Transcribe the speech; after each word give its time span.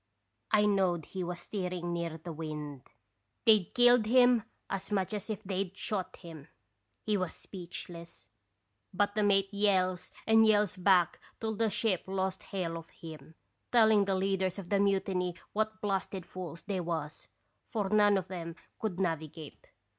I 0.49 0.65
knowed 0.65 1.05
he 1.05 1.23
was 1.23 1.41
steering 1.41 1.93
near 1.93 2.17
the 2.17 2.33
wind; 2.33 2.87
they 3.45 3.59
'd 3.59 3.75
killed 3.75 4.07
him 4.07 4.41
as 4.67 4.91
much 4.91 5.13
as 5.13 5.29
if 5.29 5.43
they 5.43 5.65
'd 5.65 5.77
shot 5.77 6.15
him. 6.15 6.47
He 7.03 7.17
was 7.17 7.35
speechless, 7.35 8.25
but 8.91 9.13
the 9.13 9.21
mate 9.21 9.53
yells 9.53 10.11
and 10.25 10.43
yells 10.47 10.75
back 10.75 11.19
till 11.39 11.55
the 11.55 11.69
ship 11.69 12.05
lost 12.07 12.41
hail 12.49 12.77
of 12.77 12.89
him, 12.89 13.35
telling 13.71 14.05
the 14.05 14.15
leaders 14.15 14.57
of 14.57 14.69
the 14.69 14.79
mutiny 14.79 15.35
what 15.53 15.79
blasted 15.81 16.25
fools 16.25 16.63
they 16.63 16.79
was, 16.79 17.27
for 17.67 17.87
none 17.89 18.17
of 18.17 18.31
'em 18.31 18.55
could 18.79 18.99
navigate. 18.99 19.71